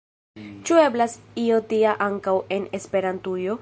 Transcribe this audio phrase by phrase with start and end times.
[0.69, 3.59] Ĉu eblas io tia ankaŭ en Esperantujo?